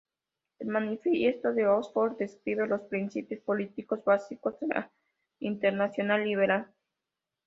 [0.57, 4.91] El "Manifiesto de Oxford" describe los principios políticos básicos de la
[5.41, 6.71] Internacional Liberal.